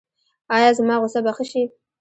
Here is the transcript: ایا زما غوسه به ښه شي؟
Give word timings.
ایا 0.55 0.69
زما 0.77 0.95
غوسه 1.01 1.19
به 1.25 1.31
ښه 1.35 1.45
شي؟ 1.51 1.63